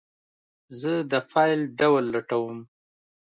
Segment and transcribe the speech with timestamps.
[0.79, 2.57] زه د فایل ډول لټوم.